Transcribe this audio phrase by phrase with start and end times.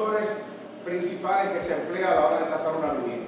[0.00, 0.30] factores
[0.84, 3.26] principales que se emplean a la hora de tasar una vivienda?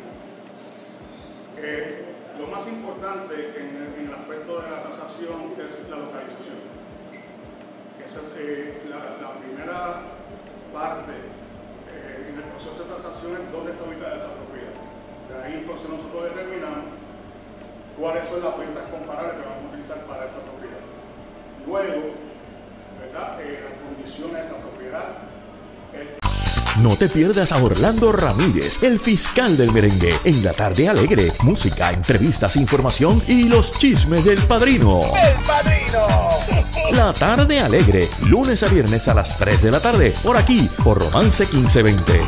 [1.59, 2.05] Eh,
[2.39, 6.61] lo más importante en el, aspecto de la tasación es la localización.
[8.01, 10.01] Esa es eh, la, primera
[10.73, 14.77] parte eh, en el proceso de tasación es dónde está ubicada esa propiedad.
[15.29, 16.97] De ahí entonces nosotros determinamos
[17.99, 20.83] cuáles son las ventas comparables que vamos a utilizar para esa propiedad.
[21.67, 22.17] Luego,
[23.01, 23.37] ¿verdad?
[23.37, 25.09] las condiciones de esa propiedad,
[26.81, 31.31] no te pierdas a Orlando Ramírez, el fiscal del merengue, en la tarde alegre.
[31.43, 35.01] Música, entrevistas, información y los chismes del padrino.
[35.01, 36.29] ¡El padrino!
[36.93, 40.99] La tarde alegre, lunes a viernes a las 3 de la tarde, por aquí, por
[40.99, 42.21] Romance 1520.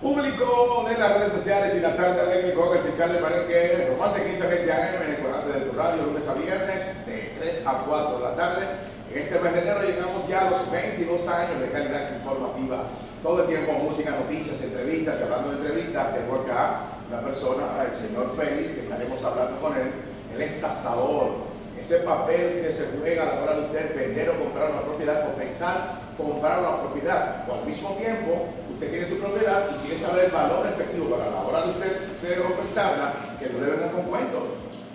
[0.00, 4.18] Público de las redes sociales y la tarde alegre con el fiscal del merengue, Romance
[4.18, 8.18] 1520 AM en el canal de tu radio, lunes a viernes, de 3 a 4
[8.18, 8.66] de la tarde.
[9.10, 12.84] En este mes de enero llegamos ya a los 22 años de calidad informativa
[13.22, 17.96] todo el tiempo música, noticias, entrevistas, y hablando de entrevistas, tengo acá una persona, el
[17.96, 19.90] señor Félix, que estaremos hablando con él,
[20.34, 21.48] él es tasador,
[21.80, 25.24] ese papel que se juega a la hora de usted vender o comprar una propiedad
[25.26, 30.26] o comprar una propiedad, o al mismo tiempo usted tiene su propiedad y quiere saber
[30.26, 34.42] el valor efectivo para la hora de usted ofertarla, que no le vengan con cuentos.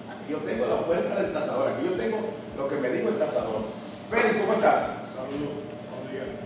[0.08, 2.18] Aquí yo tengo la oferta del tasador, aquí yo tengo
[2.58, 3.83] lo que me dijo el tasador.
[4.10, 4.84] Félix, ¿cómo estás?
[5.16, 5.64] Saludos.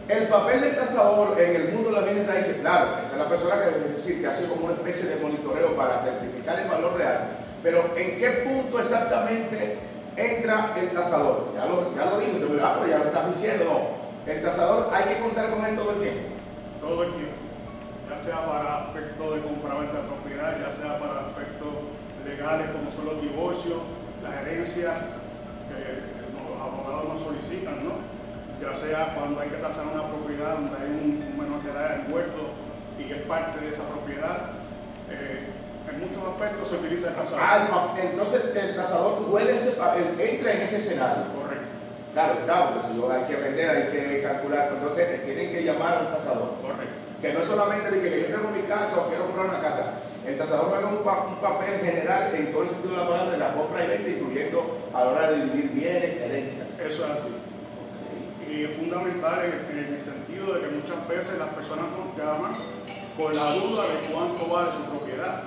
[0.07, 3.27] El papel del tasador en el mundo de las bienes raíces, claro, esa es la
[3.27, 7.27] persona que, decir, que hace como una especie de monitoreo para certificar el valor real.
[7.61, 9.79] Pero ¿en qué punto exactamente
[10.15, 11.51] entra el tasador?
[11.55, 13.97] Ya lo, ya lo dijo, te ah, ya lo estás diciendo.
[14.25, 16.21] El tasador hay que contar con él todo el tiempo.
[16.79, 17.35] Todo el tiempo.
[18.09, 21.83] Ya sea para aspectos de compraventa de propiedad, ya sea para aspectos
[22.23, 23.79] legales como son los divorcios,
[24.23, 24.95] las herencias
[25.67, 26.16] los
[26.67, 28.17] abogados nos solicitan, ¿no?
[28.61, 32.57] ya sea cuando hay que tasar una propiedad donde hay un, menor de edad envuelto
[32.97, 34.57] y que es parte de esa propiedad.
[35.09, 35.45] Eh,
[35.87, 37.39] en muchos aspectos se utiliza el tasador.
[37.41, 39.77] Ah, entonces el tasador huele ese,
[40.19, 41.23] entra en ese escenario.
[41.31, 41.67] Correcto.
[42.13, 46.17] Claro, claro, porque si hay que vender, hay que calcular, entonces tienen que llamar al
[46.17, 46.55] tasador.
[46.61, 46.97] Correcto.
[47.21, 50.01] Que no es solamente de que yo tengo mi casa o quiero comprar una casa.
[50.27, 53.37] El tasador juega un, un, papel general en todo el sentido de la palabra de
[53.37, 56.79] la compra y venta, incluyendo a la hora de dividir bienes, herencias.
[56.79, 57.33] Eso es así
[58.57, 62.55] y es fundamental en, el sentido de que muchas veces las personas nos llaman
[63.17, 65.43] con la duda de cuánto vale su propiedad.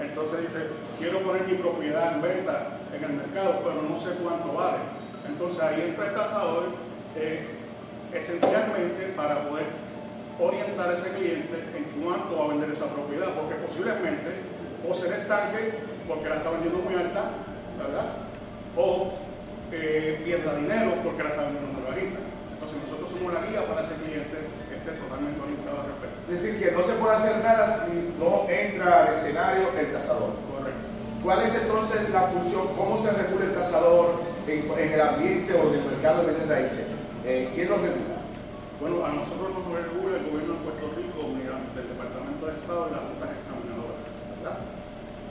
[0.00, 0.66] Entonces dice,
[0.98, 4.78] quiero poner mi propiedad en venta en el mercado, pero no sé cuánto vale.
[5.26, 6.64] Entonces ahí entra el tasador
[7.16, 7.46] eh,
[8.12, 9.66] esencialmente para poder
[10.38, 14.56] orientar a ese cliente en cuánto va a vender esa propiedad, porque posiblemente
[14.88, 15.72] o se le estanque
[16.06, 17.30] porque la está vendiendo muy alta,
[17.78, 18.06] ¿verdad?
[18.76, 19.12] O
[19.72, 22.18] eh, pierda dinero porque la está vendiendo muy bajita.
[22.54, 24.36] Entonces nosotros somos la guía para ese cliente
[24.68, 26.16] que esté totalmente orientado al respecto.
[26.30, 30.38] Es decir, que no se puede hacer nada si no entra al escenario el tasador.
[30.52, 30.84] Correcto.
[31.22, 32.68] ¿Cuál es entonces la función?
[32.76, 36.86] ¿Cómo se regula el tasador en, el ambiente o en el mercado de bienes raíces?
[37.24, 38.15] Eh, ¿Quién lo regula?
[38.76, 42.82] Bueno, a nosotros nos regula el gobierno de Puerto Rico mediante el Departamento de Estado
[42.84, 44.04] y las juntas examinadoras.
[44.36, 44.58] ¿verdad?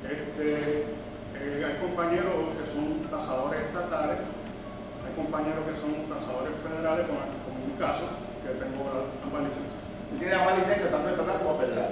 [0.01, 0.50] Este,
[1.38, 4.25] eh, hay compañeros que son tasadores estatales,
[5.06, 8.09] hay compañeros que son tasadores federales, como, en mi caso,
[8.41, 8.81] que tengo
[9.22, 9.77] ambas licencias.
[10.17, 11.89] Tiene ambas licencias, tanto estatal como federal.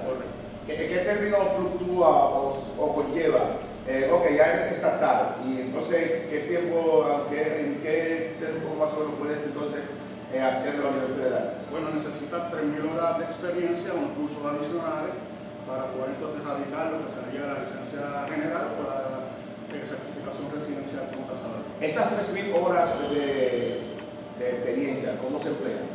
[0.65, 3.61] ¿Qué, ¿Qué, término fluctúa o, o conlleva?
[3.85, 9.21] Eh, ok, ya eres estatal, y entonces, ¿qué tiempo, en qué tiempo más o menos
[9.21, 9.81] puedes entonces
[10.33, 11.61] eh, hacerlo a nivel federal?
[11.69, 15.13] Bueno, necesitas 3.000 horas de experiencia, unos cursos adicionales,
[15.69, 19.23] para poder entonces radicar lo que sería la licencia general o la
[19.81, 21.61] certificación residencial como tasador.
[21.81, 23.93] Esas 3.000 horas de,
[24.37, 25.85] de, experiencia, ¿cómo se emplean?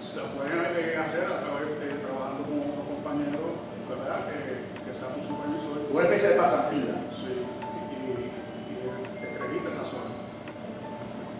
[0.00, 4.28] Se pueden eh, hacer a través de trabajando con otros compañeros, ¿verdad?
[4.28, 5.88] Que, que sea un supervisor.
[5.88, 6.94] Una especie de pasantía.
[7.12, 7.32] Sí,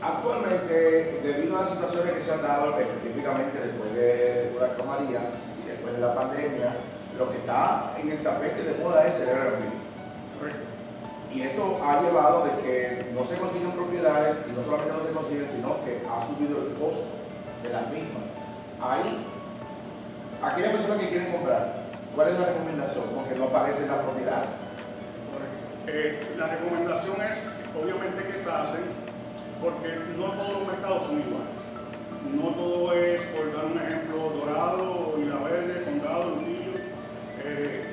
[0.06, 5.20] Actualmente, debido a las situaciones que se han dado, específicamente después de la María
[5.58, 6.76] y después de la pandemia,
[7.18, 9.74] lo que está en el tapete de moda es el Airbnb.
[11.34, 15.12] Y esto ha llevado de que no se consiguen propiedades y no solamente no se
[15.12, 17.10] consiguen, sino que ha subido el costo
[17.64, 18.30] de las mismas.
[18.80, 19.26] Ahí,
[20.40, 21.82] aquellas personas que quieren comprar,
[22.14, 23.04] ¿cuál es la recomendación?
[23.12, 24.54] Porque no aparecen las propiedades.
[25.88, 29.05] Eh, la recomendación es, obviamente, que tasen,
[29.62, 29.88] porque
[30.18, 31.56] no todos los mercados son iguales.
[32.34, 36.74] No todo es, por dar un ejemplo, Dorado, Isla Verde, Condado, Lundillo.
[37.44, 37.86] Eh,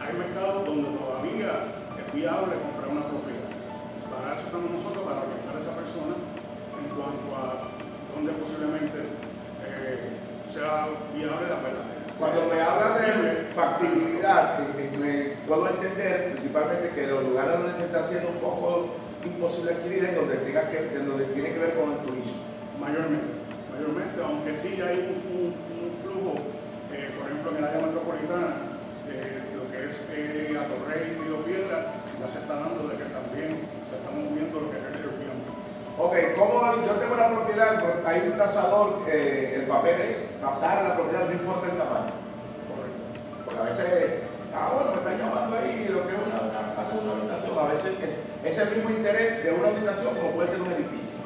[0.00, 3.52] hay mercados donde todavía es viable comprar una propiedad.
[4.08, 7.68] Para eso estamos nosotros, para orientar a esa persona en cuanto a
[8.14, 8.98] dónde posiblemente
[9.68, 10.16] eh,
[10.50, 11.86] sea viable la verdad.
[12.18, 14.58] Cuando me hablas de factibilidad,
[14.98, 20.04] me puedo entender principalmente que los lugares donde se está haciendo un poco imposible adquirir
[20.04, 22.42] es donde, tenga que, donde tiene que ver con el turismo.
[22.80, 23.32] Mayormente,
[23.72, 25.54] mayormente, aunque sí hay un,
[26.02, 26.36] flujo,
[26.92, 28.78] eh, por ejemplo en el área metropolitana,
[29.08, 32.96] eh, lo que es eh, a Torrey y Río Piedra, ya se está dando de
[32.96, 35.04] que también se está moviendo lo que es el
[35.96, 40.96] Ok, como yo tengo una propiedad, hay un tasador, eh, el papel es tasar la
[40.96, 42.12] propiedad, no importa el tamaño.
[43.44, 46.98] Porque a veces, ah, bueno, me están llamando ahí lo que es una, una casa,
[46.98, 47.54] una habitación.
[47.54, 51.18] A veces es, el mismo interés de una habitación como puede ser un edificio.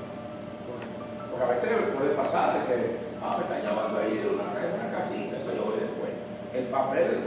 [1.31, 5.37] Porque a veces puede pasar que, ah, me están llamando ahí de una, una casita,
[5.37, 6.15] eso yo voy después.
[6.55, 7.27] El papel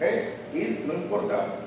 [0.00, 1.58] es ir, no importa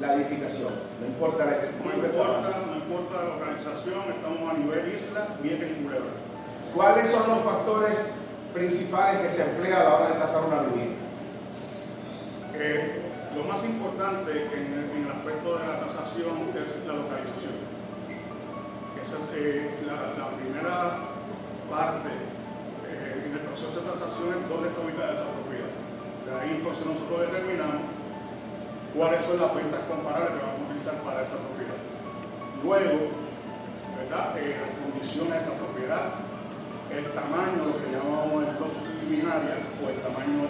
[0.00, 1.96] la edificación, no importa la estructura.
[1.96, 6.12] No importa, no importa la localización, estamos a nivel isla, bien y Culebra.
[6.74, 8.12] ¿Cuáles son los factores
[8.52, 11.00] principales que se emplean a la hora de tasar una vivienda?
[12.54, 13.05] Eh,
[13.36, 17.60] lo más importante en el, aspecto de la tasación es la localización.
[18.96, 21.12] Esa es eh, la, primera
[21.68, 22.08] parte
[22.88, 25.68] eh, en el proceso de tasación es dónde está ubicada esa propiedad.
[26.24, 27.92] De ahí entonces nosotros determinamos
[28.96, 31.80] cuáles son las ventas comparables que vamos a utilizar para esa propiedad.
[32.64, 32.96] Luego,
[34.00, 34.32] ¿verdad?
[34.40, 36.24] Eh, las condiciones de esa propiedad,
[36.88, 40.48] el tamaño, lo que llamamos el costo luminaria o el tamaño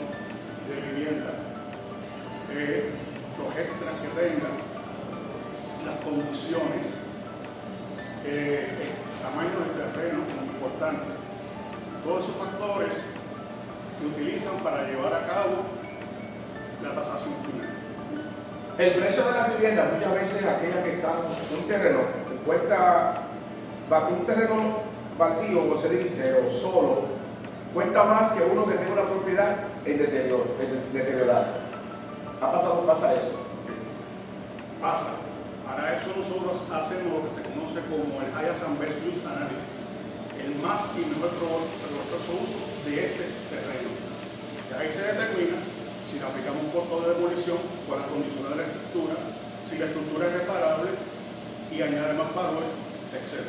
[0.70, 1.45] de vivienda,
[2.54, 4.48] los extras que tenga,
[5.84, 6.86] las condiciones,
[8.24, 11.04] eh, el tamaño del terreno, muy importante.
[12.04, 13.02] Todos esos factores
[13.98, 15.66] se utilizan para llevar a cabo
[16.82, 17.76] la tasación final.
[18.78, 22.00] El precio de la vivienda, muchas veces aquellas que están en un terreno,
[22.44, 23.22] cuesta,
[24.10, 24.80] un terreno
[25.18, 27.02] baldío, como se dice, o solo,
[27.72, 30.44] cuesta más que uno que tiene una propiedad en deterioro,
[30.92, 31.66] deteriorada.
[32.46, 33.34] ¿Ha pasado, pasa eso?
[34.78, 35.18] Pasa.
[35.66, 38.30] Para eso nosotros hacemos lo que se conoce como el
[38.78, 39.66] Best Use Analysis,
[40.38, 43.90] el más y mejor uso de ese terreno.
[43.90, 45.58] Y ahí se determina
[46.06, 47.58] si le aplicamos un costo de demolición
[47.98, 49.16] las condiciones de la estructura,
[49.66, 50.90] si la estructura es reparable
[51.74, 52.62] y añade más valor,
[53.10, 53.42] etc.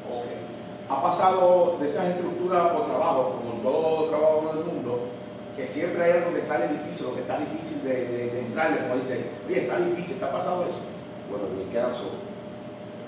[0.07, 0.39] Okay.
[0.87, 5.11] Ha pasado de esas estructuras o trabajos, como en todo trabajo del mundo,
[5.57, 8.87] que siempre hay algo que sale difícil, o que está difícil de, de, de entrarle,
[8.87, 10.79] como dicen, oye, está difícil, ¿está pasado eso?
[11.27, 12.26] Bueno, en mi caso,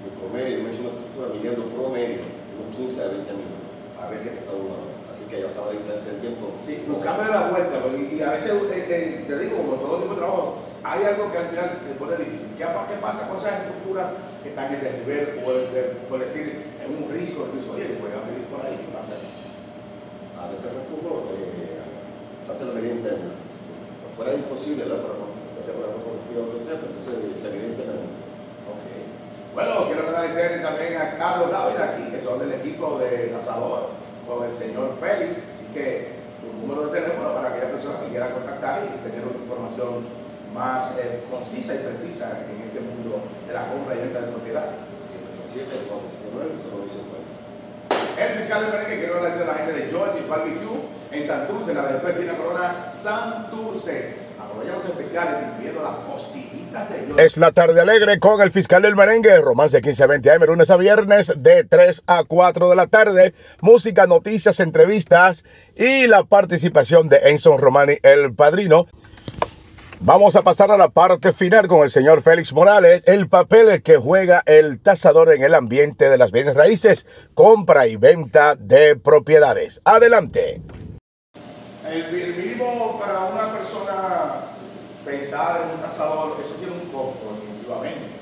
[0.03, 2.24] mi promedio, me he hecho una estructura midiendo promedio
[2.56, 3.68] unos 15 a 20 minutos,
[4.00, 4.96] a veces que está una hora.
[5.12, 6.44] Así que ya sabe la diferencia del tiempo.
[6.63, 10.22] Sí, buscándole la vuelta, y a veces, eh, eh, te digo, como todo tipo de
[10.24, 12.56] trabajo, hay algo que al final se pone difícil.
[12.56, 14.08] ¿Qué, qué pasa con esas estructuras
[14.44, 17.51] que están en el nivel, o por decir, en un risco?
[17.51, 19.20] Entonces, oye, voy a medir por ahí, ¿qué pasa?
[20.39, 21.84] A veces recurro, eh,
[22.48, 23.36] se hace la medida interna.
[24.15, 25.03] Fuera imposible, ¿verdad?
[25.03, 25.15] Para
[25.60, 28.20] hacer una topografía o lo que sea, pero entonces se mide internamente.
[29.60, 33.92] Bueno, quiero agradecer también a Carlos Dávila aquí, que son del equipo de Nazador,
[34.24, 35.44] con el señor Félix.
[35.51, 39.36] Así que tu número de teléfono para aquella persona que quiera contactar y tener una
[39.36, 40.08] información
[40.56, 44.80] más eh, concisa y precisa en este mundo de la compra y venta de propiedades.
[45.51, 47.28] 787 479 se lo dice bueno.
[48.16, 51.78] El fiscal del merengue quiero agradecer a la gente de George's Barbecue en Santurce, en
[51.84, 54.28] la de después de la corona Santurce.
[54.60, 57.24] Aprovecha los especiales, incluyendo las costillitas de George.
[57.24, 61.34] Es la tarde alegre con el fiscal del merengue, romance 1520 AM, lunes a viernes
[61.38, 63.34] de 3 a 4 de la tarde.
[63.62, 68.88] Música, noticias, entrevistas y la participación de Enson Romani, el padrino.
[70.01, 73.98] Vamos a pasar a la parte final con el señor Félix Morales, el papel que
[73.98, 79.82] juega el tasador en el ambiente de las bienes raíces, compra y venta de propiedades.
[79.86, 80.62] Adelante.
[81.89, 84.38] El, el mínimo para una persona
[85.10, 88.13] pensar en un tasador, eso tiene un costo, definitivamente.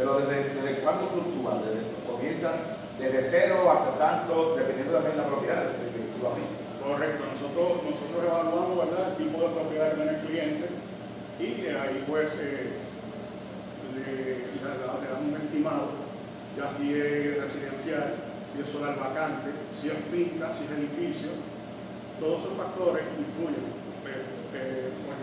[0.00, 2.56] Pero desde, desde cuándo fluctúa, desde, comienzan
[2.96, 6.56] desde cero hasta tanto, dependiendo también de la propiedad, definitivamente.
[6.80, 9.12] Correcto, nosotros, nosotros evaluamos ¿verdad?
[9.12, 10.66] el tipo de propiedad que tiene el cliente
[11.38, 12.80] y ahí pues eh,
[13.94, 15.86] le, le, le damos un estimado,
[16.56, 18.14] ya si es residencial,
[18.50, 21.30] si es solar vacante, si es finca, si es edificio,
[22.18, 23.81] todos esos factores influyen.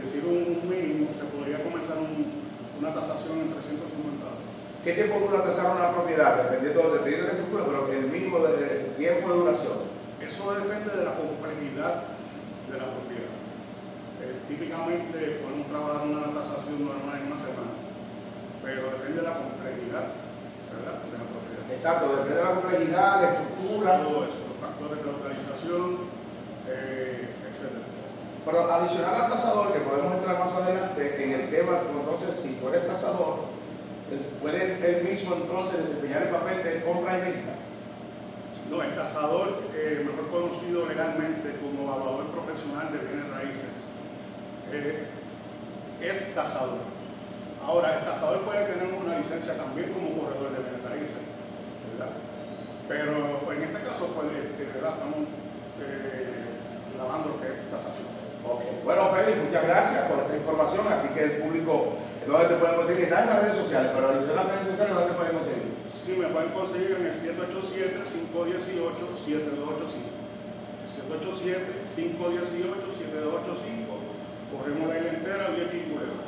[0.04, 2.48] Decir un mínimo, se podría comenzar un-
[2.80, 4.48] una tasación en 350 dólares.
[4.84, 6.48] ¿Qué tiempo dura tasar una propiedad?
[6.48, 9.78] Dependiendo, dependiendo de la estructura, pero el mínimo de, de tiempo de duración.
[10.24, 11.94] Eso depende de la complejidad
[12.72, 13.36] de la propiedad.
[14.24, 17.74] Eh, típicamente podemos trabajar una tasación normal en una semana,
[18.64, 20.06] pero depende de la complejidad
[20.72, 20.96] ¿verdad?
[21.08, 21.64] de la propiedad.
[21.72, 23.90] Exacto, depende de la complejidad, la estructura.
[24.04, 25.84] Todo eso, los factores de localización,
[26.72, 27.09] eh.
[28.50, 32.70] Pero adicional al tasador, que podemos entrar más adelante en el tema, entonces, si tú
[32.70, 33.46] eres tasador,
[34.42, 37.54] puede él mismo entonces desempeñar el papel de compra y venta.
[38.72, 43.74] No, el tasador, eh, mejor conocido legalmente como evaluador profesional de bienes raíces,
[44.74, 45.06] eh,
[46.02, 46.82] es tasador.
[47.62, 51.22] Ahora, el tasador puede tener una licencia también como corredor de bienes raíces,
[51.94, 52.18] ¿verdad?
[52.88, 54.98] Pero pues, en este caso, pues, este, ¿verdad?
[54.98, 55.30] estamos
[55.86, 56.50] eh,
[56.98, 58.19] grabando lo que es tasación.
[58.46, 58.62] Ok.
[58.86, 60.88] Bueno, Félix, muchas gracias por esta información.
[60.88, 61.94] Así que el público,
[62.26, 63.04] ¿dónde te pueden conseguir?
[63.06, 65.68] Está en las redes sociales, pero a las redes sociales, ¿dónde pueden conseguir?
[65.90, 70.10] Sí, me pueden conseguir en el 787-518-7285.
[71.10, 73.90] 787-518-7285.
[74.50, 76.26] Corremos la isla entera, vía Quingüero.